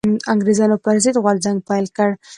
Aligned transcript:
انګرېزانو 0.33 0.75
پر 0.85 0.95
ضد 1.03 1.15
غورځنګ 1.23 1.57
پيل 1.67 1.85
کړ 1.97 2.09